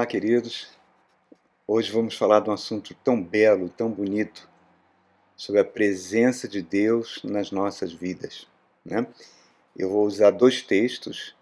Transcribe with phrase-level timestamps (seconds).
[0.00, 0.66] Olá, queridos.
[1.66, 4.48] Hoje vamos falar de um assunto tão belo, tão bonito,
[5.36, 8.48] sobre a presença de Deus nas nossas vidas.
[8.82, 9.06] Né?
[9.76, 11.36] Eu vou usar dois textos,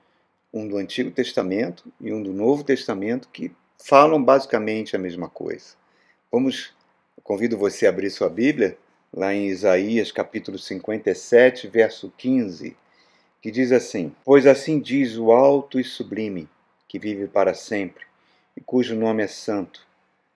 [0.52, 5.76] um do Antigo Testamento e um do Novo Testamento, que falam basicamente a mesma coisa.
[6.28, 6.74] Vamos,
[7.22, 8.76] convido você a abrir sua Bíblia,
[9.12, 12.76] lá em Isaías capítulo 57, verso 15,
[13.40, 16.48] que diz assim: Pois assim diz o alto e sublime,
[16.88, 18.08] que vive para sempre
[18.58, 19.86] e cujo nome é santo.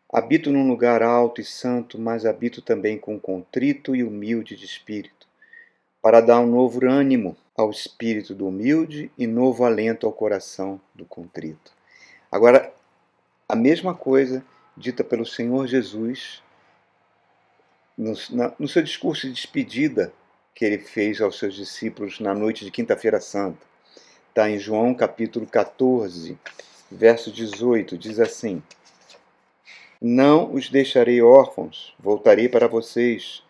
[0.09, 5.27] Habito num lugar alto e santo, mas habito também com contrito e humilde de espírito,
[6.01, 11.05] para dar um novo ânimo ao espírito do humilde e novo alento ao coração do
[11.05, 11.73] contrito.
[12.31, 12.73] Agora,
[13.49, 14.45] a mesma coisa
[14.77, 16.41] dita pelo Senhor Jesus
[17.99, 20.13] no, na, no seu discurso de despedida
[20.55, 23.67] que ele fez aos seus discípulos na noite de Quinta-feira Santa.
[24.29, 26.39] Está em João capítulo 14,
[26.93, 28.63] verso 18, diz assim:
[30.01, 33.43] Não os deixarei órfãos, voltarei para vocês.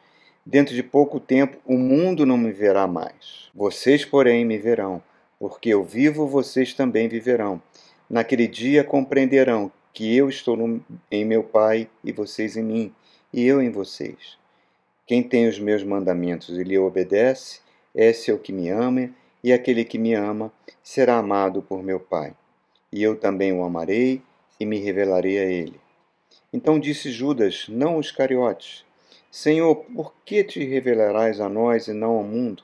[0.45, 3.51] Dentro de pouco tempo o mundo não me verá mais.
[3.55, 5.03] Vocês, porém, me verão,
[5.39, 7.63] porque eu vivo, vocês também viverão.
[8.09, 12.95] Naquele dia compreenderão que eu estou no, em meu Pai e vocês em mim,
[13.33, 14.39] e eu em vocês.
[15.07, 17.61] Quem tem os meus mandamentos e lhe obedece,
[17.95, 19.11] esse é o que me ama,
[19.45, 22.35] e aquele que me ama será amado por meu Pai
[22.93, 24.23] e eu também o amarei
[24.61, 25.81] e me revelarei a ele.
[26.53, 28.85] Então disse Judas, não os cariotes,
[29.31, 32.63] Senhor, por que te revelarás a nós e não ao mundo?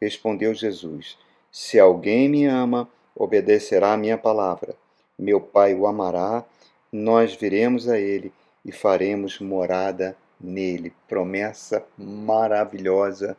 [0.00, 1.16] Respondeu Jesus,
[1.52, 4.74] se alguém me ama, obedecerá à minha palavra.
[5.16, 6.44] Meu Pai o amará,
[6.92, 8.32] nós viremos a ele
[8.64, 10.92] e faremos morada nele.
[11.08, 13.36] Promessa maravilhosa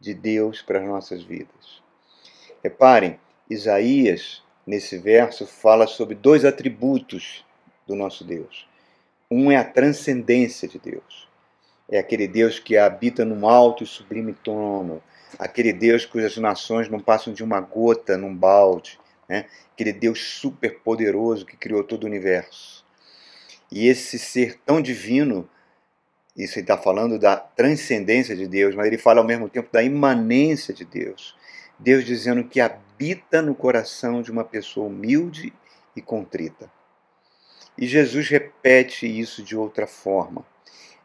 [0.00, 1.82] de Deus para as nossas vidas.
[2.62, 7.44] Reparem, Isaías nesse verso, fala sobre dois atributos
[7.86, 8.66] do nosso Deus.
[9.30, 11.28] Um é a transcendência de Deus.
[11.90, 15.02] É aquele Deus que habita num alto e sublime trono,
[15.38, 18.98] aquele Deus cujas nações não passam de uma gota num balde,
[19.28, 19.46] né?
[19.72, 22.84] aquele Deus super poderoso que criou todo o universo.
[23.70, 25.48] E esse ser tão divino,
[26.36, 29.82] isso ele está falando da transcendência de Deus, mas ele fala ao mesmo tempo da
[29.82, 31.34] imanência de Deus.
[31.78, 32.91] Deus dizendo que habita
[33.42, 35.52] no coração de uma pessoa humilde
[35.96, 36.70] e contrita.
[37.76, 40.44] E Jesus repete isso de outra forma.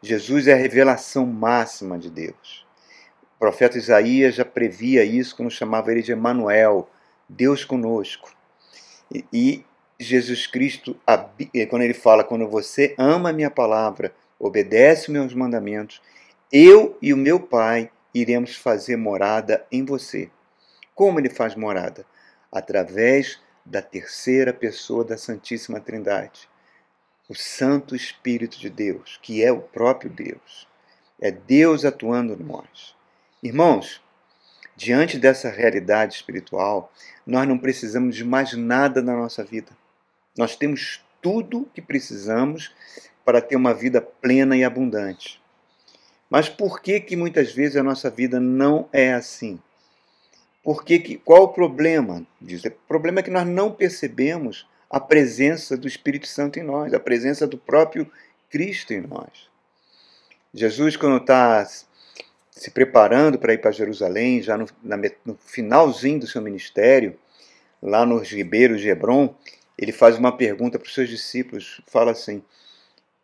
[0.02, 2.66] Jesus é a revelação máxima de Deus.
[3.36, 6.88] O profeta Isaías já previa isso quando chamava ele de Emanuel,
[7.28, 8.30] Deus conosco.
[9.12, 9.64] E, e
[9.98, 10.96] Jesus Cristo,
[11.68, 16.00] quando ele fala, quando você ama a minha palavra, obedece meus mandamentos,
[16.52, 20.30] eu e o meu Pai iremos fazer morada em você.
[20.98, 22.04] Como ele faz morada?
[22.50, 26.48] Através da terceira pessoa da Santíssima Trindade,
[27.28, 30.66] o Santo Espírito de Deus, que é o próprio Deus.
[31.20, 32.96] É Deus atuando em nós.
[33.40, 34.02] Irmãos,
[34.74, 36.92] diante dessa realidade espiritual,
[37.24, 39.70] nós não precisamos de mais nada na nossa vida.
[40.36, 42.74] Nós temos tudo que precisamos
[43.24, 45.40] para ter uma vida plena e abundante.
[46.28, 49.60] Mas por que que muitas vezes a nossa vida não é assim?
[50.68, 52.68] Porque que, qual o problema disso?
[52.68, 57.00] O problema é que nós não percebemos a presença do Espírito Santo em nós, a
[57.00, 58.06] presença do próprio
[58.50, 59.48] Cristo em nós.
[60.52, 61.66] Jesus, quando está
[62.50, 67.18] se preparando para ir para Jerusalém, já no, na, no, finalzinho do seu ministério,
[67.80, 69.34] lá nos ribeiros de Hebron,
[69.78, 72.42] ele faz uma pergunta para os seus discípulos, fala assim,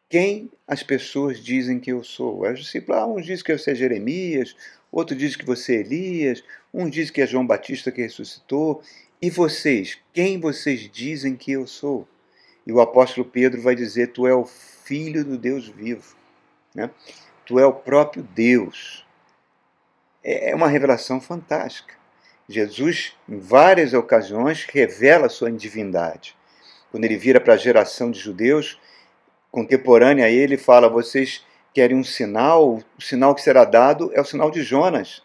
[0.08, 2.42] quem as pessoas dizem que eu sou?
[2.42, 4.56] Os discípulos, ah, uns dizem que eu sou Jeremias,
[4.90, 8.82] outro diz que você é Elias, um diz que é João Batista que ressuscitou.
[9.20, 12.06] E vocês, quem vocês dizem que eu sou?
[12.66, 16.16] E o apóstolo Pedro vai dizer: Tu é o filho do Deus vivo.
[16.74, 16.90] Né?
[17.46, 19.06] Tu é o próprio Deus.
[20.22, 21.94] É, é uma revelação fantástica.
[22.48, 26.36] Jesus, em várias ocasiões, revela sua divindade.
[26.90, 28.78] Quando ele vira para a geração de judeus
[29.54, 34.24] contemporânea a ele, fala: Vocês querem um sinal, o sinal que será dado é o
[34.24, 35.22] sinal de Jonas.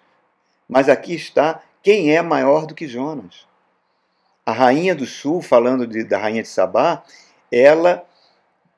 [0.68, 3.48] Mas aqui está quem é maior do que Jonas.
[4.46, 7.04] A rainha do sul, falando de, da rainha de Sabá,
[7.52, 8.06] ela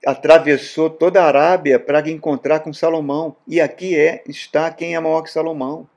[0.05, 3.35] atravessou toda a Arábia para encontrar com Salomão.
[3.45, 5.87] E aqui é está quem é maior que Salomão.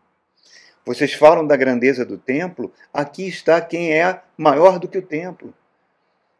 [0.84, 5.54] Vocês falam da grandeza do templo, aqui está quem é maior do que o templo.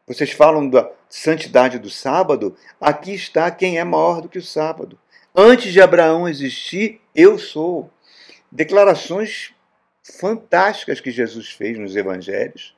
[0.07, 4.99] Vocês falam da santidade do sábado, aqui está quem é maior do que o sábado.
[5.33, 7.89] Antes de Abraão existir, eu sou.
[8.51, 9.53] Declarações
[10.03, 12.75] fantásticas que Jesus fez nos evangelhos,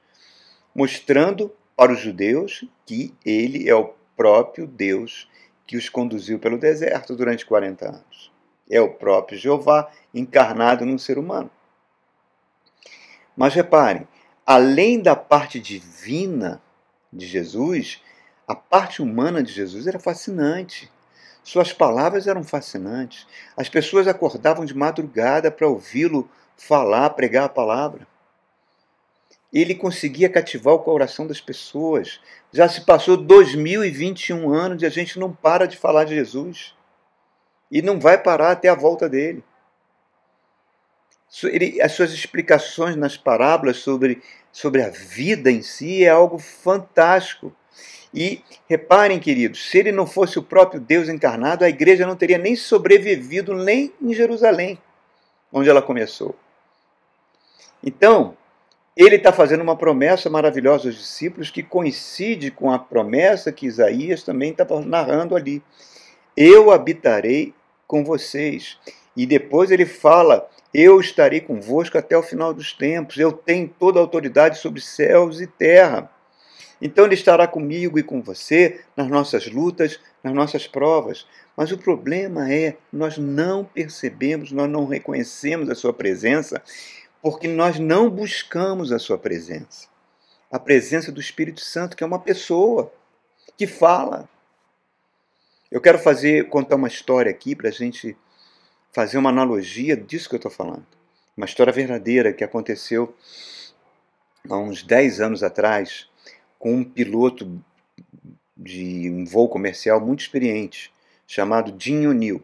[0.73, 5.29] mostrando para os judeus que ele é o próprio Deus
[5.65, 8.31] que os conduziu pelo deserto durante 40 anos.
[8.69, 11.51] É o próprio Jeová encarnado num ser humano.
[13.35, 14.07] Mas reparem,
[14.45, 16.61] além da parte divina
[17.17, 18.01] de Jesus,
[18.47, 20.89] a parte humana de Jesus era fascinante.
[21.43, 23.25] Suas palavras eram fascinantes.
[23.55, 28.07] As pessoas acordavam de madrugada para ouvi-lo falar, pregar a palavra.
[29.51, 32.19] Ele conseguia cativar o coração das pessoas.
[32.51, 36.75] Já se passou 2021 anos e a gente não para de falar de Jesus.
[37.71, 39.43] E não vai parar até a volta dele.
[41.43, 44.21] Ele, as suas explicações nas parábolas sobre,
[44.51, 47.53] sobre a vida em si é algo fantástico.
[48.13, 52.37] E reparem, queridos, se ele não fosse o próprio Deus encarnado, a igreja não teria
[52.37, 54.79] nem sobrevivido nem em Jerusalém,
[55.51, 56.35] onde ela começou.
[57.83, 58.35] Então,
[58.95, 64.23] ele está fazendo uma promessa maravilhosa aos discípulos que coincide com a promessa que Isaías
[64.23, 65.61] também estava narrando ali.
[66.35, 67.53] Eu habitarei
[67.85, 68.79] com vocês.
[69.15, 73.17] E depois ele fala: Eu estarei convosco até o final dos tempos.
[73.17, 76.07] Eu tenho toda a autoridade sobre céus e terra.
[76.79, 81.25] Então Ele estará comigo e com você nas nossas lutas, nas nossas provas.
[81.55, 86.61] Mas o problema é, nós não percebemos, nós não reconhecemos a Sua presença,
[87.23, 89.87] porque nós não buscamos a Sua presença.
[90.51, 92.93] A presença do Espírito Santo, que é uma pessoa
[93.57, 94.29] que fala.
[95.71, 98.15] Eu quero fazer contar uma história aqui para a gente
[98.91, 100.85] fazer uma analogia disso que eu estou falando.
[101.35, 103.15] Uma história verdadeira que aconteceu
[104.49, 106.09] há uns 10 anos atrás
[106.57, 107.61] com um piloto
[108.55, 110.91] de um voo comercial muito experiente,
[111.27, 112.43] chamado Jim O'Neill.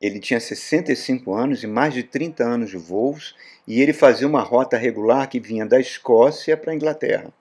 [0.00, 3.34] Ele tinha 65 anos e mais de 30 anos de voos,
[3.66, 7.32] e ele fazia uma rota regular que vinha da Escócia para a Inglaterra.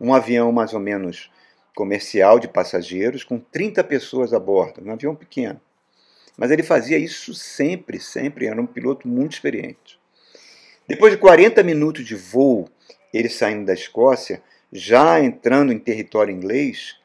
[0.00, 1.30] Um avião mais ou menos
[1.74, 5.60] comercial de passageiros, com 30 pessoas a bordo, um avião pequeno.
[6.36, 10.00] Mas ele fazia isso sempre, sempre, era um piloto muito experiente.
[10.88, 12.68] Depois de 40 minutos de voo,
[13.12, 14.42] ele saindo da Escócia,
[14.72, 16.96] já entrando em território inglês,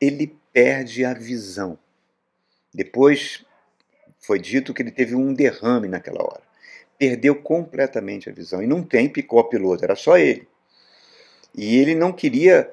[0.00, 1.78] ele perde a visão.
[2.72, 3.44] Depois
[4.18, 6.42] foi dito que ele teve um derrame naquela hora.
[6.98, 8.62] Perdeu completamente a visão.
[8.62, 10.46] E não tem picô-piloto, era só ele.
[11.54, 12.72] E ele não queria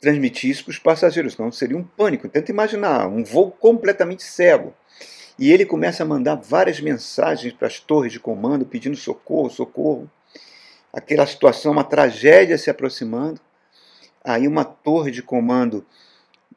[0.00, 2.28] transmitir isso para os passageiros, senão seria um pânico.
[2.28, 4.74] Tenta imaginar, um voo completamente cego.
[5.38, 10.10] E ele começa a mandar várias mensagens para as torres de comando pedindo socorro, socorro.
[10.92, 13.40] Aquela situação, uma tragédia se aproximando.
[14.24, 15.84] Aí uma torre de comando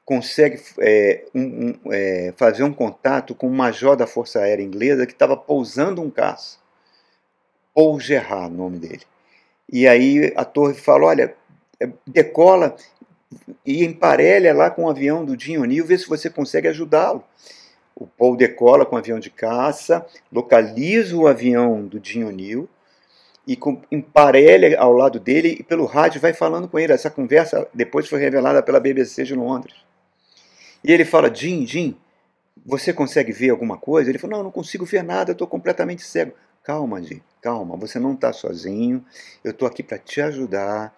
[0.05, 5.05] consegue é, um, um, é, fazer um contato com um major da Força Aérea Inglesa
[5.05, 6.57] que estava pousando um caça.
[7.73, 9.03] Paul Gerard, nome dele.
[9.71, 11.35] E aí a torre fala, olha,
[11.79, 12.75] é, decola
[13.65, 17.23] e emparelha lá com o avião do Jim O'Neill, vê se você consegue ajudá-lo.
[17.95, 22.67] O Paul decola com o avião de caça, localiza o avião do Jim O'Neill,
[23.45, 26.93] e com, emparelha ao lado dele e pelo rádio vai falando com ele.
[26.93, 29.75] Essa conversa depois foi revelada pela BBC de Londres.
[30.83, 31.95] E ele fala: Jim, Jim,
[32.65, 34.09] você consegue ver alguma coisa?
[34.09, 36.33] Ele falou: Não, não consigo ver nada, eu estou completamente cego.
[36.63, 39.03] Calma, Jim, calma, você não está sozinho,
[39.43, 40.95] eu estou aqui para te ajudar.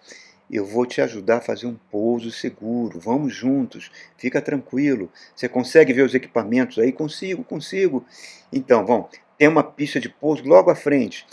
[0.50, 3.00] Eu vou te ajudar a fazer um pouso seguro.
[3.00, 3.90] Vamos juntos.
[4.16, 5.10] Fica tranquilo.
[5.34, 6.92] Você consegue ver os equipamentos aí?
[6.92, 8.04] Consigo, consigo.
[8.52, 9.08] Então, vamos.
[9.36, 11.26] Tem uma pista de pouso logo à frente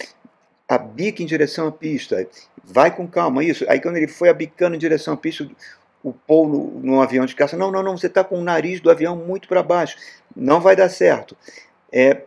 [0.67, 2.27] a bica em direção à pista,
[2.63, 3.65] vai com calma, isso.
[3.69, 5.47] Aí quando ele foi abicando em direção à pista,
[6.03, 8.79] o Paul no, no avião de caça, não, não, não, você está com o nariz
[8.79, 9.97] do avião muito para baixo,
[10.35, 11.37] não vai dar certo.
[11.91, 12.23] É,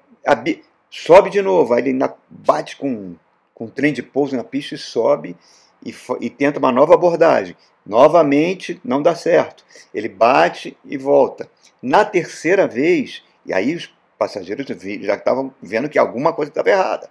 [0.90, 3.14] sobe de novo, aí ele bate com,
[3.54, 5.36] com o trem de pouso na pista e sobe
[5.84, 7.56] e, e tenta uma nova abordagem.
[7.84, 9.64] Novamente, não dá certo.
[9.94, 11.48] Ele bate e volta.
[11.82, 14.66] Na terceira vez, e aí os passageiros
[15.02, 17.10] já estavam vendo que alguma coisa estava errada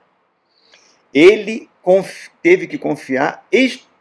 [1.15, 1.69] ele
[2.43, 3.47] teve que confiar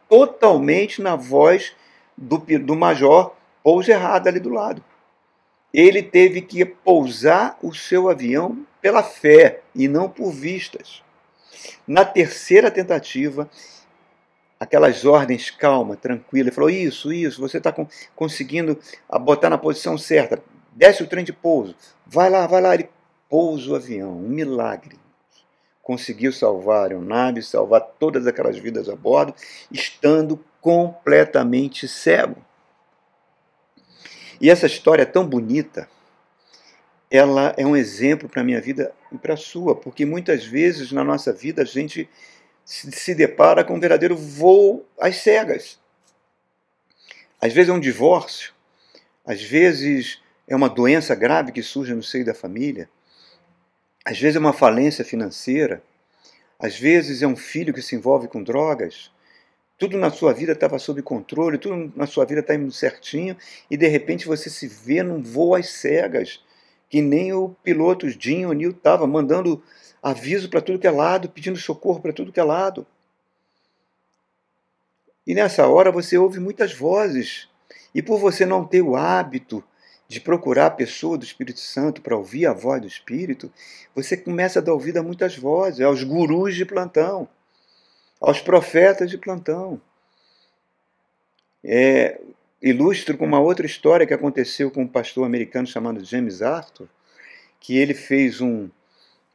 [0.09, 1.73] totalmente na voz
[2.17, 4.83] do, do major Paul Gerrard ali do lado.
[5.73, 11.01] Ele teve que pousar o seu avião pela fé e não por vistas.
[11.87, 13.49] Na terceira tentativa,
[14.59, 17.73] aquelas ordens calma, tranquila, ele falou: Isso, isso, você está
[18.15, 18.79] conseguindo
[19.21, 20.41] botar na posição certa,
[20.73, 22.73] desce o trem de pouso, vai lá, vai lá.
[22.73, 22.89] Ele
[23.29, 24.97] pousa o avião, um milagre
[25.85, 29.35] conseguiu salvar a aeronave, salvar todas aquelas vidas a bordo,
[29.71, 32.43] estando completamente cego.
[34.41, 35.87] E essa história é tão bonita,
[37.09, 40.91] ela é um exemplo para a minha vida e para a sua, porque muitas vezes
[40.91, 42.09] na nossa vida a gente
[42.65, 45.79] se depara com um verdadeiro voo às cegas.
[47.39, 48.53] Às vezes é um divórcio,
[49.23, 52.89] Às vezes é uma doença grave que surge no seio da família.
[54.03, 55.81] Às vezes é uma falência financeira.
[56.59, 59.11] Às vezes é um filho que se envolve com drogas.
[59.77, 63.35] Tudo na sua vida estava sob controle, tudo na sua vida está indo certinho,
[63.69, 66.41] e de repente você se vê num voo às cegas,
[66.89, 69.61] que nem o piloto Jim O'Neill estava, mandando
[70.05, 72.85] aviso para tudo que é lado, pedindo socorro para tudo que é lado.
[75.25, 77.49] E nessa hora você ouve muitas vozes,
[77.93, 79.63] e por você não ter o hábito
[80.07, 83.51] de procurar a pessoa do Espírito Santo para ouvir a voz do Espírito,
[83.95, 87.27] você começa a dar ouvido a muitas vozes, aos gurus de plantão
[88.19, 89.79] aos profetas de plantão.
[91.63, 92.19] É,
[92.61, 96.87] ilustro com uma outra história que aconteceu com um pastor americano chamado James Arthur,
[97.59, 98.69] que ele fez um.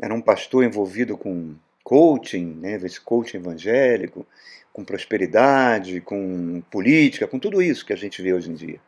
[0.01, 1.55] Era um pastor envolvido com
[1.85, 4.27] coaching, né, esse coaching evangélico,
[4.73, 8.81] com prosperidade, com política, com tudo isso que a gente vê hoje em dia.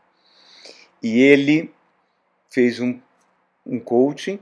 [1.02, 1.72] E ele
[2.48, 2.98] fez um,
[3.66, 4.38] um coaching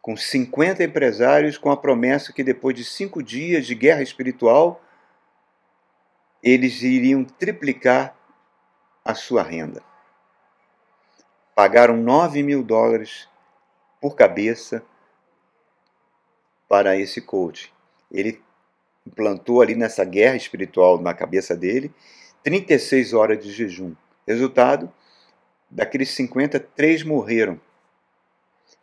[0.00, 4.82] com 50 empresários, com a promessa que depois de cinco dias de guerra espiritual,
[6.42, 8.16] eles iriam triplicar
[9.04, 9.82] a sua renda.
[11.54, 13.28] Pagaram 9 mil dólares
[14.00, 14.82] por cabeça
[16.70, 17.72] para esse coach.
[18.12, 18.40] Ele
[19.04, 21.92] implantou ali nessa guerra espiritual na cabeça dele
[22.44, 23.92] 36 horas de jejum.
[24.26, 24.90] Resultado:
[25.68, 27.60] daqueles 50, três morreram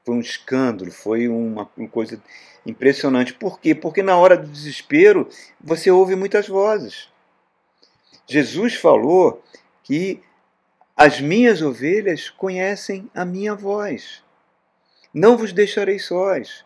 [0.08, 2.22] foi um escândalo, foi uma, coisa
[2.66, 3.34] impressionante.
[3.34, 3.76] Por quê?
[3.76, 5.28] Porque na hora do desespero
[5.60, 7.10] você ouve muitas vozes.
[8.26, 9.44] Jesus falou
[9.84, 10.22] que
[10.96, 14.24] as minhas ovelhas conhecem a minha voz.
[15.14, 16.66] Não vos deixarei sós.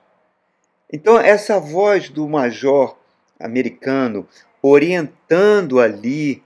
[0.92, 2.98] Então, essa voz do major
[3.40, 4.28] americano
[4.62, 6.44] orientando ali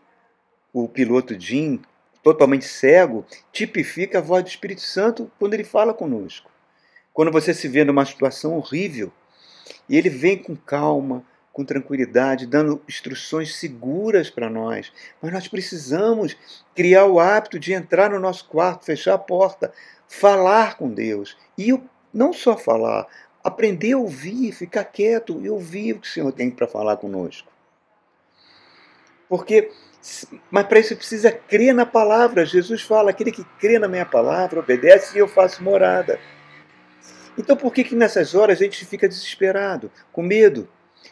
[0.71, 1.81] o piloto Jim,
[2.21, 6.51] totalmente cego, tipifica a voz do Espírito Santo quando ele fala conosco.
[7.13, 9.11] Quando você se vê numa situação horrível
[9.87, 11.23] e ele vem com calma,
[11.53, 14.91] com tranquilidade, dando instruções seguras para nós.
[15.21, 16.35] Mas nós precisamos
[16.75, 19.71] criar o hábito de entrar no nosso quarto, fechar a porta,
[20.07, 21.37] falar com Deus.
[21.57, 21.71] E
[22.13, 23.07] não só falar,
[23.45, 27.47] aprender a ouvir, ficar quieto e ouvir o que o Senhor tem para falar conosco.
[29.29, 29.69] Porque,
[30.49, 32.43] mas para isso precisa crer na palavra.
[32.43, 36.19] Jesus fala: aquele que crê na minha palavra, obedece e eu faço morada.
[37.37, 40.67] Então por que, que nessas horas a gente fica desesperado, com medo?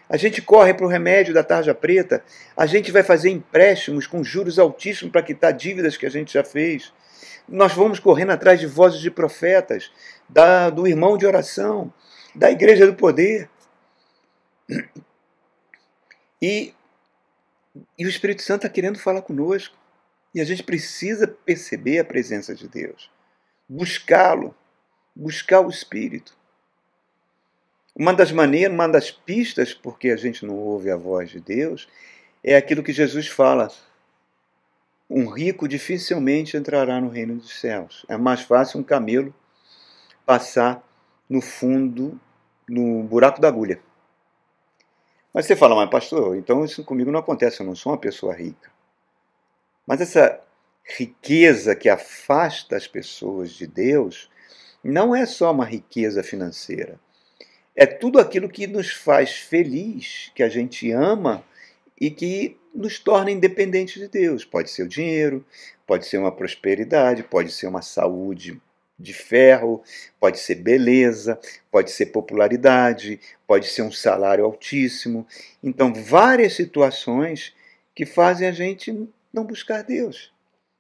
[0.10, 2.24] A gente corre para o remédio da tarja preta,
[2.58, 6.44] a gente vai fazer empréstimos com juros altíssimos para quitar dívidas que a gente já
[6.44, 6.92] fez.
[7.48, 9.92] Nós vamos correndo atrás de vozes de profetas,
[10.28, 11.94] da, do irmão de oração,
[12.36, 13.50] da igreja do poder.
[16.42, 16.74] E,
[17.98, 19.76] e o Espírito Santo está querendo falar conosco.
[20.36, 23.12] E a gente precisa perceber a presença de Deus,
[23.70, 24.56] buscá-lo
[25.16, 26.36] buscar o Espírito.
[27.96, 31.88] Uma das maneiras, uma das pistas porque a gente não ouve a voz de Deus
[32.44, 33.72] é aquilo que Jesus fala.
[35.10, 38.04] Um rico dificilmente entrará no reino dos céus.
[38.10, 39.34] É mais fácil um camelo
[40.26, 40.84] passar
[41.34, 42.22] no fundo,
[42.70, 43.82] no buraco da agulha.
[45.34, 48.36] Mas você fala, mas pastor, então isso comigo não acontece, eu não sou uma pessoa
[48.36, 48.70] rica.
[49.88, 50.40] Mas essa
[50.96, 54.30] riqueza que afasta as pessoas de Deus
[54.84, 57.00] não é só uma riqueza financeira.
[57.76, 61.44] É tudo aquilo que nos faz feliz, que a gente ama
[62.00, 64.46] e que nos torna independentes de Deus.
[64.46, 65.44] Pode ser o dinheiro,
[65.88, 68.62] pode ser uma prosperidade, pode ser uma saúde
[68.98, 69.84] de ferro,
[70.20, 71.40] pode ser beleza,
[71.72, 75.28] pode ser popularidade, pode ser um salário altíssimo.
[75.64, 77.54] Então, várias situações
[77.96, 80.32] que fazem a gente não buscar Deus,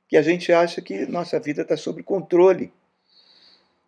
[0.07, 2.71] que a gente acha que nossa vida está sob controle.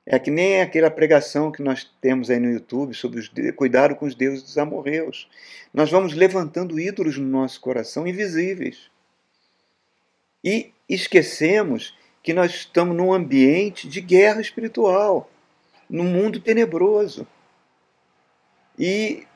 [0.07, 4.05] É que nem aquela pregação que nós temos aí no YouTube sobre os cuidado com
[4.05, 5.27] os deuses amorreus.
[5.73, 8.91] Nós vamos levantando ídolos no nosso coração invisíveis.
[10.43, 15.29] E esquecemos que nós estamos num ambiente de guerra espiritual,
[15.87, 17.27] num mundo tenebroso.
[18.79, 19.27] E,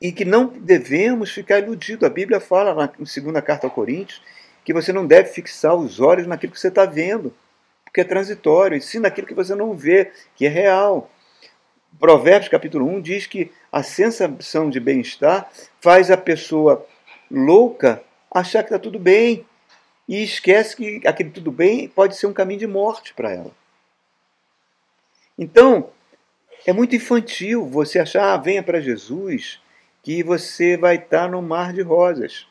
[0.00, 2.04] e que não devemos ficar iludidos.
[2.04, 4.22] A Bíblia fala na segunda carta ao Coríntios
[4.64, 7.34] que você não deve fixar os olhos naquilo que você está vendo
[7.84, 11.10] porque é transitório, e sim naquilo que você não vê, que é real.
[11.98, 16.86] Provérbios capítulo 1 diz que a sensação de bem-estar faz a pessoa
[17.30, 19.44] louca achar que está tudo bem
[20.08, 23.52] e esquece que aquele tudo bem pode ser um caminho de morte para ela.
[25.38, 25.90] Então,
[26.66, 29.60] é muito infantil você achar, ah, venha para Jesus,
[30.02, 32.46] que você vai estar tá no mar de rosas,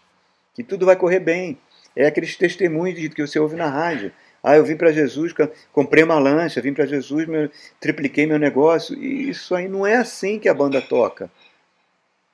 [0.53, 1.57] que tudo vai correr bem.
[1.95, 4.11] É aqueles testemunhos que você ouve na rádio.
[4.43, 5.33] Ah, eu vim para Jesus,
[5.73, 7.49] comprei uma lancha, vim para Jesus, meu,
[7.79, 8.95] tripliquei meu negócio.
[8.95, 11.29] E isso aí não é assim que a banda toca.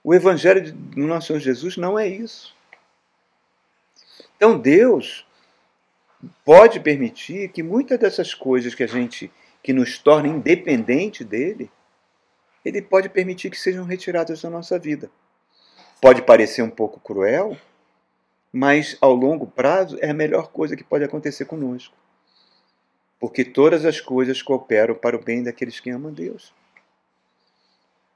[0.03, 2.52] O Evangelho do nosso Senhor Jesus não é isso.
[4.35, 5.25] Então Deus
[6.43, 11.71] pode permitir que muitas dessas coisas que a gente que nos torna independente dele,
[12.65, 15.09] ele pode permitir que sejam retiradas da nossa vida.
[16.01, 17.57] Pode parecer um pouco cruel,
[18.51, 21.95] mas ao longo prazo é a melhor coisa que pode acontecer conosco.
[23.19, 26.53] Porque todas as coisas cooperam para o bem daqueles que amam Deus.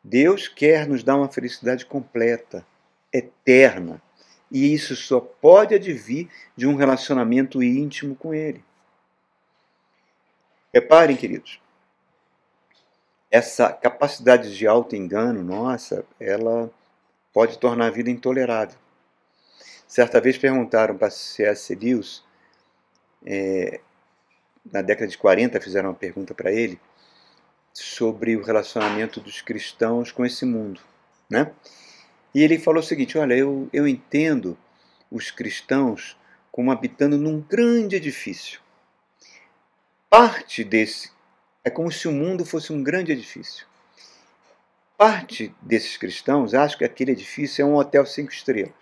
[0.04, 2.66] Deus quer nos dar uma felicidade completa,
[3.12, 4.02] eterna,
[4.52, 8.64] e isso só pode advir de um relacionamento íntimo com Ele.
[10.74, 11.60] Reparem, queridos,
[13.30, 16.72] essa capacidade de auto-engano nossa, ela
[17.34, 18.78] pode tornar a vida intolerável.
[19.88, 21.74] Certa vez perguntaram para C.S.
[21.76, 22.24] Lewis,
[23.26, 23.80] é,
[24.72, 26.80] na década de 40, fizeram uma pergunta para ele
[27.74, 30.82] sobre o relacionamento dos cristãos com esse mundo.
[31.30, 31.52] Né?
[32.34, 34.58] E ele falou o seguinte: Olha, eu, eu entendo
[35.12, 36.18] os cristãos
[36.52, 38.60] como habitando num grande edifício.
[40.10, 41.12] Parte desse
[41.64, 43.68] é como se o mundo fosse um grande edifício.
[44.98, 48.74] Parte desses cristãos acham que aquele edifício é um hotel cinco estrelas.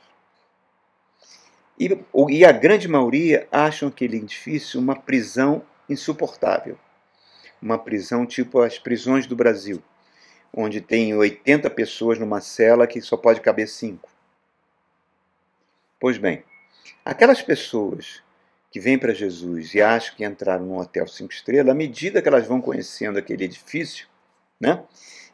[1.77, 1.89] E,
[2.29, 6.79] e a grande maioria acham aquele edifício uma prisão insuportável.
[7.61, 9.83] Uma prisão tipo as prisões do Brasil
[10.55, 14.09] onde tem 80 pessoas numa cela que só pode caber 5.
[16.00, 16.43] Pois bem,
[17.03, 18.24] aquelas pessoas
[18.71, 22.27] que vêm para Jesus e acham que entraram num hotel 5 estrelas, à medida que
[22.27, 24.07] elas vão conhecendo aquele edifício,
[24.59, 24.81] né,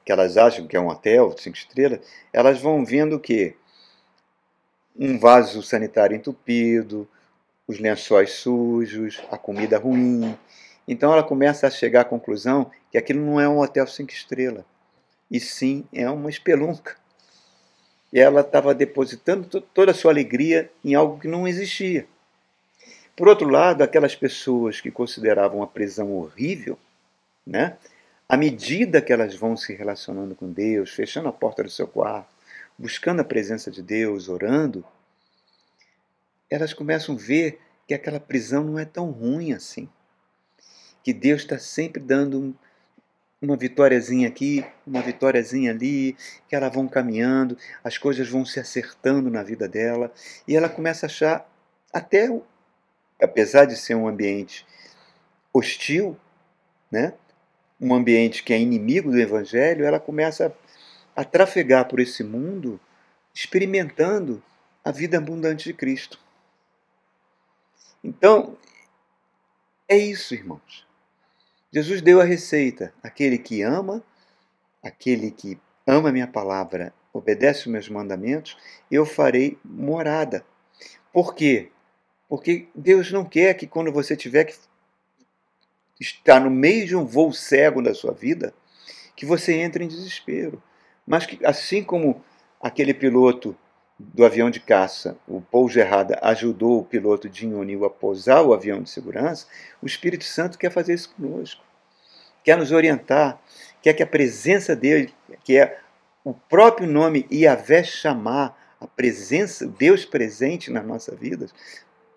[0.04, 2.00] que elas acham que é um hotel 5 estrelas,
[2.34, 3.56] elas vão vendo que
[4.96, 7.08] um vaso sanitário entupido,
[7.68, 10.38] os lençóis sujos, a comida ruim.
[10.88, 14.66] Então ela começa a chegar à conclusão que aquilo não é um hotel cinco estrelas
[15.32, 16.98] e sim é uma espelunca.
[18.12, 22.06] E ela estava depositando toda a sua alegria em algo que não existia.
[23.16, 26.78] Por outro lado, aquelas pessoas que consideravam a prisão horrível,
[27.48, 27.78] né?
[28.28, 32.34] à medida que elas vão se relacionando com Deus, fechando a porta do seu quarto,
[32.78, 34.84] buscando a presença de Deus, orando,
[36.50, 39.88] elas começam a ver que aquela prisão não é tão ruim assim.
[41.04, 42.56] Que Deus está sempre dando
[43.42, 46.16] uma vitóriazinha aqui, uma vitóriazinha ali,
[46.48, 50.14] que elas vão caminhando, as coisas vão se acertando na vida dela,
[50.48, 51.50] e ela começa a achar,
[51.92, 52.30] até,
[53.20, 54.66] apesar de ser um ambiente
[55.52, 56.16] hostil,
[56.92, 57.14] né,
[57.80, 60.56] um ambiente que é inimigo do Evangelho, ela começa
[61.16, 62.80] a, trafegar por esse mundo,
[63.34, 64.44] experimentando
[64.86, 66.20] a vida abundante de Cristo.
[68.04, 68.56] Então,
[69.88, 70.91] é isso, irmãos.
[71.74, 74.04] Jesus deu a receita: aquele que ama,
[74.84, 75.58] aquele que
[75.88, 78.58] ama a minha palavra, obedece os meus mandamentos,
[78.90, 80.46] eu farei morada.
[81.14, 81.70] Por quê?
[82.28, 84.56] Porque Deus não quer que quando você tiver que
[86.00, 88.54] estar no meio de um voo cego da sua vida,
[89.16, 90.62] que você entre em desespero.
[91.06, 92.24] Mas que assim como
[92.62, 93.56] aquele piloto
[94.14, 98.54] do avião de caça, o Paul Gerrard ajudou o piloto Jim O'Neill a pousar o
[98.54, 99.46] avião de segurança,
[99.82, 101.64] o Espírito Santo quer fazer isso conosco.
[102.44, 103.40] Quer nos orientar,
[103.82, 105.80] quer que a presença dele, que é
[106.24, 111.54] o próprio nome Iavé chamar, a presença, Deus presente nas nossas vidas,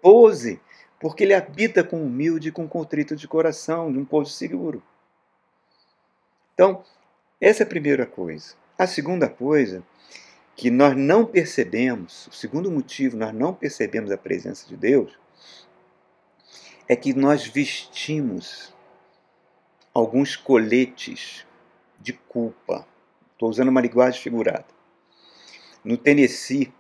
[0.01, 0.61] pouse,
[0.99, 4.83] porque ele habita com humilde e com contrito de coração, de um povo seguro.
[6.55, 6.83] Então,
[7.41, 8.55] essa é a primeira coisa.
[8.79, 9.83] A segunda coisa
[10.57, 15.19] que nós não percebemos, o segundo motivo nós não percebemos a presença de Deus,
[16.89, 18.73] é que nós vestimos
[19.93, 21.47] alguns coletes
[22.01, 22.87] de culpa.
[23.33, 24.67] Estou usando uma linguagem figurada.
[25.85, 26.73] No Tennessee,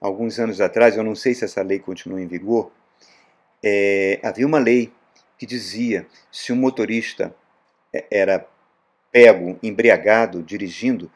[0.00, 2.70] alguns anos atrás, eu não sei se essa lei continua em vigor,
[3.62, 4.92] é, havia uma lei
[5.36, 7.34] que dizia se um motorista
[7.92, 8.46] é, era
[9.10, 11.10] pego embriagado dirigindo,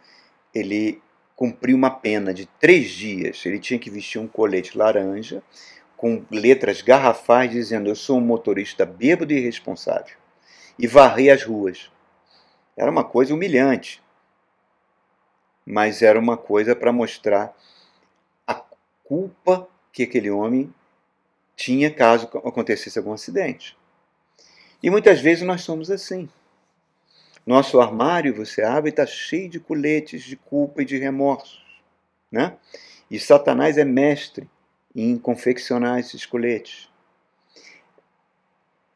[0.55, 1.01] ele
[1.43, 3.45] cumpriu uma pena de três dias.
[3.45, 5.43] Ele tinha que vestir um colete laranja
[5.97, 10.17] com letras garrafais dizendo: Eu sou um motorista bêbado e irresponsável.
[10.79, 11.91] E varrer as ruas.
[12.77, 14.01] Era uma coisa humilhante,
[15.67, 17.53] mas era uma coisa para mostrar
[18.47, 18.63] a
[19.03, 20.73] culpa que aquele homem
[21.57, 23.77] tinha caso acontecesse algum acidente.
[24.81, 26.29] E muitas vezes nós somos assim.
[27.45, 31.61] Nosso armário, você abre, está cheio de coletes de culpa e de remorsos.
[32.31, 32.57] Né?
[33.11, 34.49] E Satanás é mestre
[34.95, 36.89] em confeccionar esses coletes.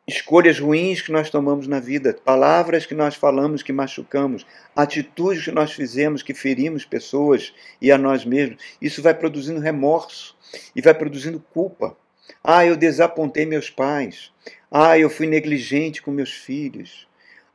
[0.06, 5.50] escolhas ruins que nós tomamos na vida, palavras que nós falamos que machucamos, atitudes que
[5.50, 8.62] nós fizemos que ferimos pessoas e a nós mesmos.
[8.80, 10.36] Isso vai produzindo remorso
[10.76, 11.96] e vai produzindo culpa.
[12.42, 14.32] Ah, eu desapontei meus pais.
[14.70, 17.05] Ah, eu fui negligente com meus filhos.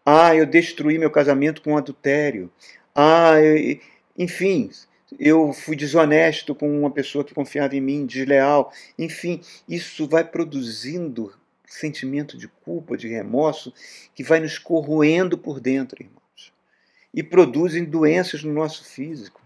[0.06, 2.52] Ah, eu destruí meu casamento com adultério.
[2.96, 3.80] Ah, eu...
[4.18, 4.70] enfim,
[5.20, 8.72] eu fui desonesto com uma pessoa que confiava em mim, desleal.
[8.98, 11.34] Enfim, isso vai produzindo
[11.68, 13.74] sentimento de culpa, de remorso,
[14.14, 16.54] que vai nos corroendo por dentro, irmãos,
[17.14, 19.42] e produzem doenças no nosso físico.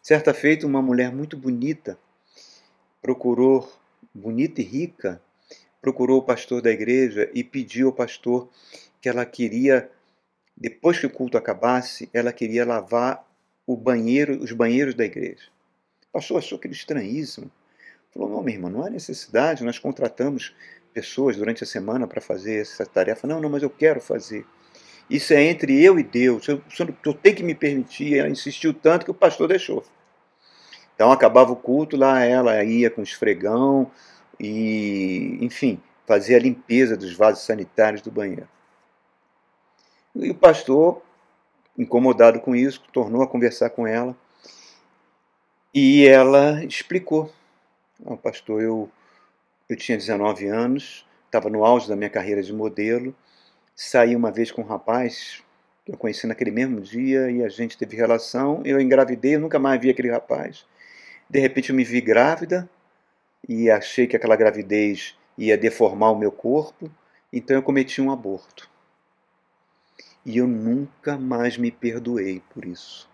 [0.00, 1.98] Certa feita, uma mulher muito bonita
[3.04, 3.70] procurou,
[4.14, 5.20] bonita e rica,
[5.82, 8.48] procurou o pastor da igreja e pediu ao pastor
[9.04, 9.90] que ela queria,
[10.56, 13.22] depois que o culto acabasse, ela queria lavar
[13.66, 15.50] o banheiro, os banheiros da igreja.
[16.08, 17.50] O pastor achou aquilo estranhíssimo.
[18.14, 20.56] Falou, não, minha irmã, não há necessidade, nós contratamos
[20.94, 23.26] pessoas durante a semana para fazer essa tarefa.
[23.26, 24.46] Não, não, mas eu quero fazer.
[25.10, 26.48] Isso é entre eu e Deus.
[26.48, 26.62] Eu,
[27.04, 28.16] eu tenho que me permitir.
[28.16, 29.84] Ela insistiu tanto que o pastor deixou.
[30.94, 33.90] Então acabava o culto, lá ela ia com esfregão
[34.40, 38.48] e, enfim, fazia a limpeza dos vasos sanitários do banheiro.
[40.14, 41.02] E o pastor,
[41.76, 44.16] incomodado com isso, tornou a conversar com ela.
[45.74, 47.32] E ela explicou.
[48.06, 48.88] Ah, pastor, eu,
[49.68, 53.14] eu tinha 19 anos, estava no auge da minha carreira de modelo,
[53.74, 55.42] saí uma vez com um rapaz
[55.84, 59.58] que eu conheci naquele mesmo dia e a gente teve relação, eu engravidei, eu nunca
[59.58, 60.64] mais vi aquele rapaz.
[61.28, 62.68] De repente eu me vi grávida
[63.48, 66.88] e achei que aquela gravidez ia deformar o meu corpo,
[67.32, 68.70] então eu cometi um aborto.
[70.24, 73.08] E eu nunca mais me perdoei por isso.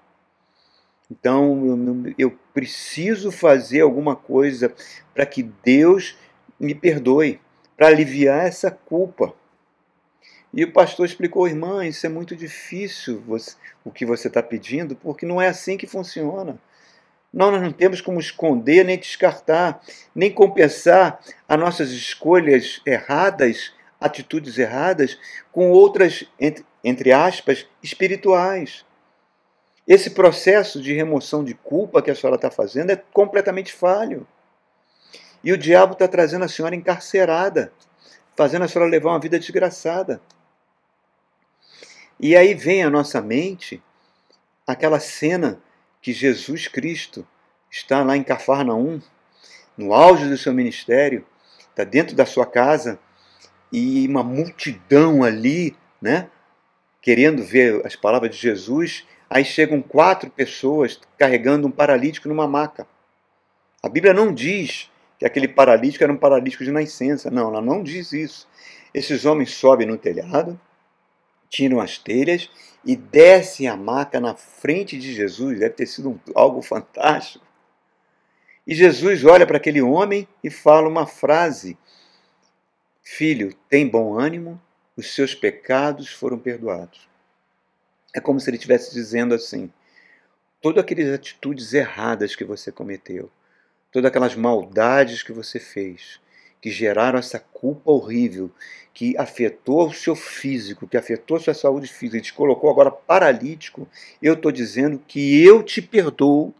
[1.10, 4.72] Então eu, preciso fazer alguma coisa
[5.12, 6.16] para que Deus
[6.58, 7.40] me perdoe,
[7.76, 9.34] para aliviar essa culpa.
[10.52, 14.94] E o pastor explicou, irmã, isso é muito difícil você, o que você está pedindo,
[14.94, 16.58] porque não é assim que funciona.
[17.32, 19.80] Nós não temos como esconder, nem descartar,
[20.14, 25.16] nem compensar as nossas escolhas erradas, atitudes erradas,
[25.52, 28.84] com outras, entre, entre aspas, espirituais.
[29.86, 34.26] Esse processo de remoção de culpa que a senhora está fazendo é completamente falho.
[35.42, 37.72] E o diabo está trazendo a senhora encarcerada,
[38.36, 40.20] fazendo a senhora levar uma vida desgraçada.
[42.18, 43.82] E aí vem à nossa mente
[44.66, 45.60] aquela cena
[46.02, 47.26] que Jesus Cristo
[47.70, 49.00] está lá em Cafarnaum,
[49.76, 51.26] no auge do seu ministério,
[51.70, 52.98] está dentro da sua casa
[53.72, 56.28] e uma multidão ali, né,
[57.00, 62.84] querendo ver as palavras de Jesus Aí chegam quatro pessoas carregando um paralítico numa maca.
[63.80, 67.30] A Bíblia não diz que aquele paralítico era um paralítico de nascença.
[67.30, 68.48] Não, ela não diz isso.
[68.92, 70.60] Esses homens sobem no telhado,
[71.48, 72.50] tiram as telhas
[72.84, 75.60] e descem a maca na frente de Jesus.
[75.60, 77.46] Deve ter sido um, algo fantástico.
[78.66, 81.78] E Jesus olha para aquele homem e fala uma frase:
[83.00, 84.60] Filho, tem bom ânimo,
[85.00, 87.08] os seus pecados foram perdoados.
[88.14, 89.72] É como se ele estivesse dizendo assim:
[90.60, 93.30] todas aquelas atitudes erradas que você cometeu,
[93.90, 96.20] todas aquelas maldades que você fez,
[96.60, 98.50] que geraram essa culpa horrível,
[98.92, 103.88] que afetou o seu físico, que afetou a sua saúde física, te colocou agora paralítico,
[104.20, 106.54] eu estou dizendo que eu te perdoo,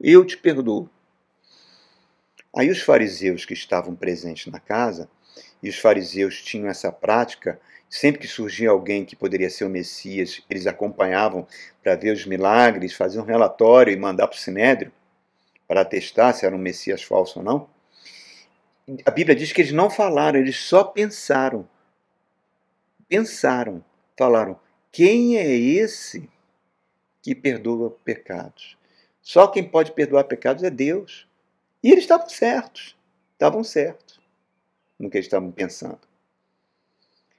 [0.00, 0.88] eu te perdoo.
[2.56, 5.08] Aí os fariseus que estavam presentes na casa,
[5.62, 10.40] e os fariseus tinham essa prática Sempre que surgia alguém que poderia ser o Messias,
[10.48, 11.44] eles acompanhavam
[11.82, 14.92] para ver os milagres, faziam um relatório e mandar para o Sinédrio
[15.66, 17.68] para testar se era um Messias falso ou não.
[19.04, 21.68] A Bíblia diz que eles não falaram, eles só pensaram.
[23.08, 23.84] Pensaram,
[24.16, 24.58] falaram:
[24.92, 26.30] quem é esse
[27.20, 28.78] que perdoa pecados?
[29.20, 31.28] Só quem pode perdoar pecados é Deus.
[31.82, 32.96] E eles estavam certos,
[33.32, 34.09] estavam certos
[35.00, 35.98] no que eles estavam pensando.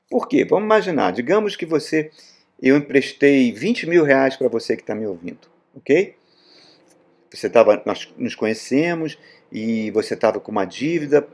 [0.09, 0.43] Por quê?
[0.43, 2.11] Vamos imaginar, digamos que você,
[2.61, 6.15] eu emprestei 20 mil reais para você que está me ouvindo, ok?
[7.31, 9.17] Você tava, nós nos conhecemos
[9.49, 11.25] e você estava com uma dívida,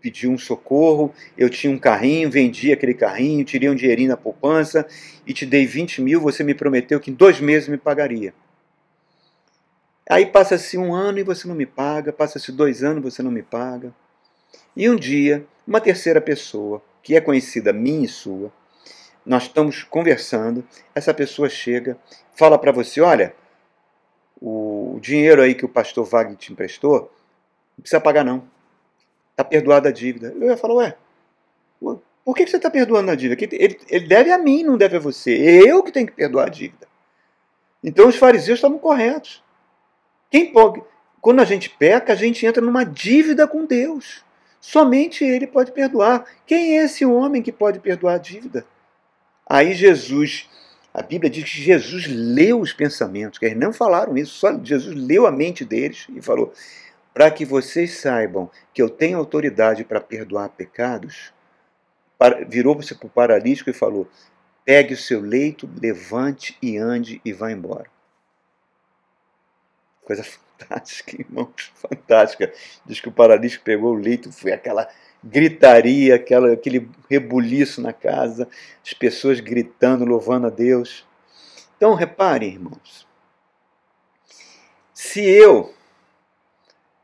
[0.00, 4.86] pediu um socorro, eu tinha um carrinho, vendi aquele carrinho, tirei um dinheirinho na poupança
[5.26, 8.32] e te dei 20 mil, você me prometeu que em dois meses me pagaria.
[10.08, 13.30] Aí passa-se um ano e você não me paga, passa-se dois anos e você não
[13.30, 13.92] me paga.
[14.78, 18.52] E um dia, uma terceira pessoa que é conhecida minha e sua,
[19.26, 20.64] nós estamos conversando,
[20.94, 21.98] essa pessoa chega,
[22.36, 23.34] fala para você, olha,
[24.40, 27.12] o dinheiro aí que o pastor Wagner te emprestou,
[27.76, 28.44] não precisa pagar não.
[29.32, 30.32] Está perdoada a dívida.
[30.40, 30.96] Eu ia falar, ué,
[32.24, 33.56] Por que você está perdoando a dívida?
[33.56, 35.32] Ele, ele deve a mim, não deve a você.
[35.34, 36.86] É eu que tenho que perdoar a dívida.
[37.82, 39.42] Então os fariseus estavam corretos.
[40.30, 40.80] Quem pode,
[41.20, 44.27] quando a gente peca, a gente entra numa dívida com Deus.
[44.60, 46.24] Somente Ele pode perdoar.
[46.46, 48.66] Quem é esse homem que pode perdoar a dívida?
[49.46, 50.48] Aí Jesus,
[50.92, 54.94] a Bíblia diz que Jesus leu os pensamentos, que eles não falaram isso, só Jesus
[54.94, 56.52] leu a mente deles e falou:
[57.14, 61.32] para que vocês saibam que eu tenho autoridade para perdoar pecados,
[62.48, 64.08] virou-se para o paralítico e falou:
[64.64, 67.86] pegue o seu leito, levante e ande e vá embora.
[70.04, 70.24] Coisa
[70.58, 72.52] fantástica, irmãos, fantástica.
[72.84, 74.88] Diz que o paralítico pegou o leito, foi aquela
[75.22, 78.48] gritaria, aquela, aquele rebuliço na casa,
[78.84, 81.06] as pessoas gritando, louvando a Deus.
[81.76, 83.06] Então, reparem, irmãos,
[84.92, 85.74] se eu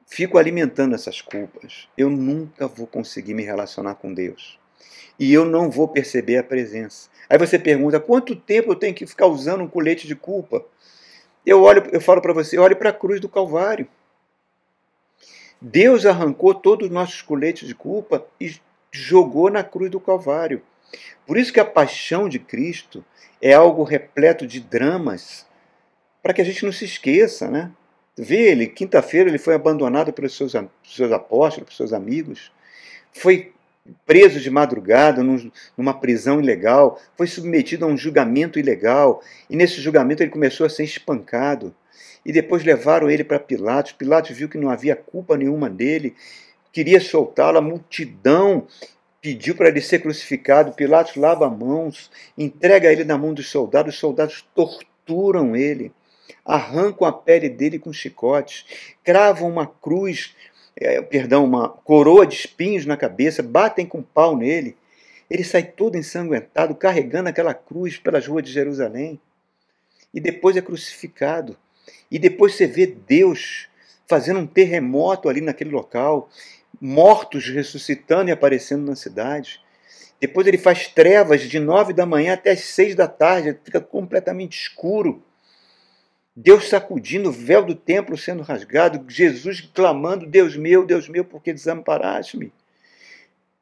[0.07, 4.59] fico alimentando essas culpas, eu nunca vou conseguir me relacionar com Deus.
[5.19, 7.09] E eu não vou perceber a presença.
[7.29, 10.65] Aí você pergunta: quanto tempo eu tenho que ficar usando um colete de culpa?
[11.47, 13.87] Eu olho, eu falo para você, olhe para a cruz do Calvário.
[15.61, 18.55] Deus arrancou todos os nossos coletes de culpa e
[18.91, 20.63] jogou na cruz do Calvário.
[21.27, 23.05] Por isso que a paixão de Cristo
[23.41, 25.47] é algo repleto de dramas,
[26.23, 27.71] para que a gente não se esqueça, né?
[28.17, 30.53] Vê ele, quinta-feira ele foi abandonado pelos seus,
[30.85, 32.53] seus apóstolos, pelos seus amigos,
[33.13, 33.53] foi
[34.07, 39.81] preso de madrugada num, numa prisão ilegal, foi submetido a um julgamento ilegal, e nesse
[39.81, 41.75] julgamento ele começou a ser espancado.
[42.25, 43.93] E depois levaram ele para Pilatos.
[43.93, 46.15] Pilatos viu que não havia culpa nenhuma dele,
[46.73, 48.67] queria soltá-lo, a multidão
[49.21, 50.73] pediu para ele ser crucificado.
[50.73, 55.93] Pilatos lava mãos, entrega ele na mão dos soldados, os soldados torturam ele,
[56.45, 58.65] arrancam a pele dele com chicotes,
[59.03, 60.35] cravam uma cruz
[60.77, 64.77] é, perdão, uma coroa de espinhos na cabeça, batem com pau nele.
[65.31, 69.21] Ele sai todo ensanguentado, carregando aquela cruz pelas ruas de Jerusalém.
[70.13, 71.57] E depois é crucificado.
[72.11, 73.69] E depois você vê Deus
[74.07, 76.29] fazendo um terremoto ali naquele local,
[76.81, 79.61] mortos ressuscitando e aparecendo na cidade.
[80.21, 84.59] Depois ele faz trevas de nove da manhã até as seis da tarde, fica completamente
[84.59, 85.23] escuro.
[86.37, 91.43] Deus sacudindo o véu do templo sendo rasgado, Jesus clamando: Deus meu, Deus meu, por
[91.43, 92.53] que desamparaste-me?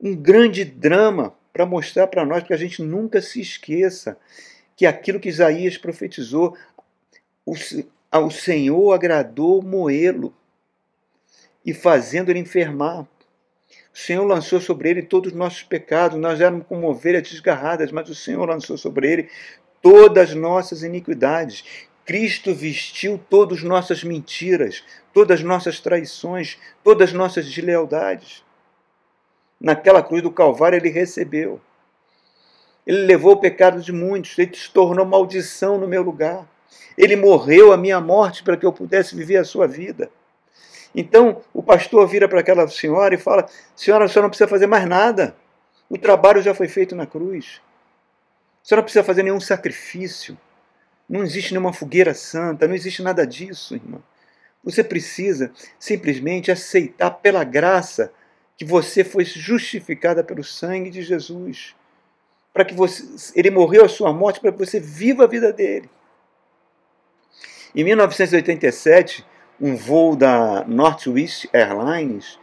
[0.00, 4.16] Um grande drama para mostrar para nós, que a gente nunca se esqueça
[4.74, 6.56] que aquilo que Isaías profetizou,
[8.10, 10.34] ao Senhor agradou moê-lo
[11.64, 13.02] e fazendo ele enfermar.
[13.94, 18.08] O Senhor lançou sobre ele todos os nossos pecados, nós éramos como ovelhas desgarradas, mas
[18.08, 19.30] o Senhor lançou sobre ele
[19.82, 21.64] todas as nossas iniquidades.
[22.04, 28.44] Cristo vestiu todas as nossas mentiras, todas as nossas traições, todas as nossas deslealdades.
[29.60, 31.60] Naquela cruz do Calvário ele recebeu.
[32.84, 36.48] Ele levou o pecado de muitos, ele se tornou maldição no meu lugar.
[36.98, 40.10] Ele morreu a minha morte para que eu pudesse viver a sua vida.
[40.94, 44.66] Então o pastor vira para aquela senhora e fala: Senhora, a senhora não precisa fazer
[44.66, 45.36] mais nada.
[45.88, 47.60] O trabalho já foi feito na cruz.
[48.62, 50.36] A senhora não precisa fazer nenhum sacrifício.
[51.12, 54.02] Não existe nenhuma fogueira santa, não existe nada disso, irmão.
[54.64, 58.10] Você precisa simplesmente aceitar pela graça
[58.56, 61.76] que você foi justificada pelo sangue de Jesus.
[62.50, 65.90] Para que você, ele morreu a sua morte para que você viva a vida dele.
[67.74, 69.22] Em 1987,
[69.60, 72.38] um voo da Northwest Airlines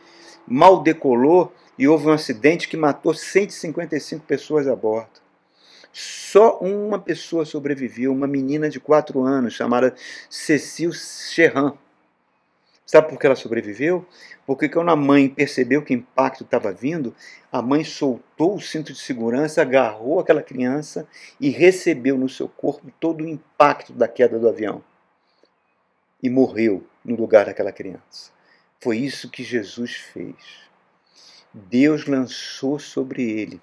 [0.48, 5.28] mal decolou e houve um acidente que matou 155 pessoas a bordo.
[6.02, 9.94] Só uma pessoa sobreviveu, uma menina de 4 anos chamada
[10.30, 11.74] Cecil Cherran.
[12.86, 14.08] Sabe por que ela sobreviveu?
[14.46, 17.14] Porque quando a mãe percebeu que o impacto estava vindo,
[17.52, 21.06] a mãe soltou o cinto de segurança, agarrou aquela criança
[21.38, 24.82] e recebeu no seu corpo todo o impacto da queda do avião.
[26.24, 28.32] E morreu no lugar daquela criança.
[28.80, 30.38] Foi isso que Jesus fez.
[31.54, 33.62] Deus lançou sobre ele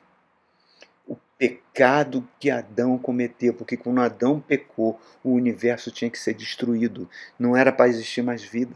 [1.38, 7.56] pecado que Adão cometeu, porque quando Adão pecou, o universo tinha que ser destruído, não
[7.56, 8.74] era para existir mais vida.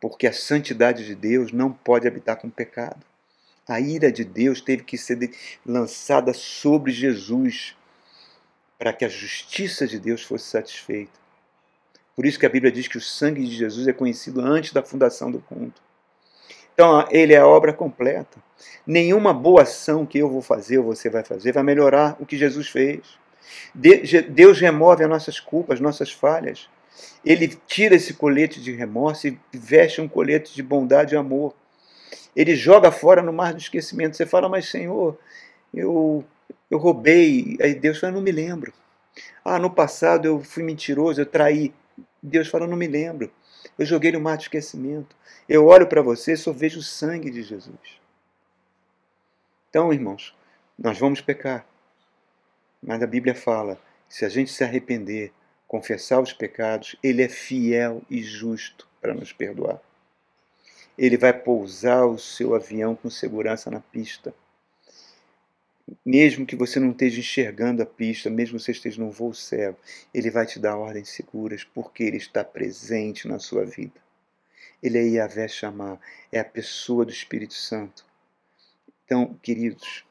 [0.00, 3.04] Porque a santidade de Deus não pode habitar com pecado.
[3.66, 5.30] A ira de Deus teve que ser
[5.66, 7.76] lançada sobre Jesus
[8.78, 11.18] para que a justiça de Deus fosse satisfeita.
[12.14, 14.82] Por isso que a Bíblia diz que o sangue de Jesus é conhecido antes da
[14.82, 15.74] fundação do mundo.
[16.78, 18.38] Então, ele é a obra completa.
[18.86, 22.38] Nenhuma boa ação que eu vou fazer ou você vai fazer vai melhorar o que
[22.38, 23.00] Jesus fez.
[23.74, 26.68] Deus remove as nossas culpas, nossas falhas.
[27.24, 31.52] Ele tira esse colete de remorso e veste um colete de bondade e amor.
[32.36, 34.16] Ele joga fora no mar do esquecimento.
[34.16, 35.18] Você fala, mas Senhor,
[35.74, 36.24] eu,
[36.70, 37.56] eu roubei.
[37.60, 38.72] Aí Deus fala, não me lembro.
[39.44, 41.74] Ah, no passado eu fui mentiroso, eu traí.
[42.22, 43.32] Deus fala, não me lembro.
[43.78, 45.16] Eu joguei no mar do esquecimento.
[45.48, 48.00] Eu olho para você e só vejo o sangue de Jesus.
[49.68, 50.34] Então, irmãos,
[50.78, 51.66] nós vamos pecar.
[52.82, 55.32] Mas a Bíblia fala: se a gente se arrepender,
[55.66, 59.80] confessar os pecados, Ele é fiel e justo para nos perdoar.
[60.96, 64.34] Ele vai pousar o seu avião com segurança na pista.
[66.04, 69.78] Mesmo que você não esteja enxergando a pista, mesmo que você esteja num voo cego,
[70.12, 74.00] Ele vai te dar ordens seguras, porque Ele está presente na sua vida.
[74.82, 78.04] Ele é Yahvé chamar, é a pessoa do Espírito Santo.
[79.04, 80.04] Então, queridos,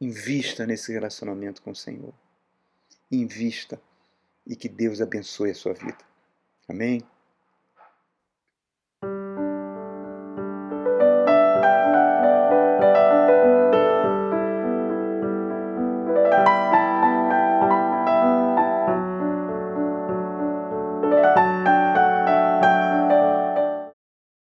[0.00, 2.14] invista nesse relacionamento com o Senhor.
[3.10, 3.80] Invista
[4.46, 5.98] e que Deus abençoe a sua vida.
[6.68, 7.02] Amém?